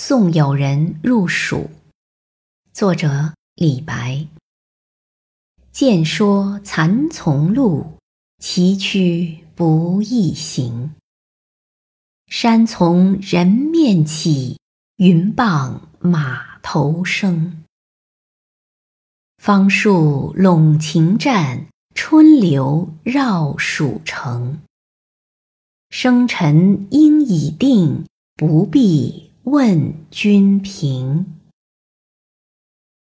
[0.00, 1.68] 送友人入蜀。
[2.72, 4.28] 作者李白。
[5.72, 7.94] 见说蚕丛路，
[8.38, 10.94] 崎岖不易行。
[12.28, 14.60] 山从人面起，
[14.98, 17.64] 云傍马头生。
[19.38, 24.60] 芳树陇晴战，春流绕蜀城。
[25.90, 28.06] 生辰应已定，
[28.36, 31.37] 不必问君平。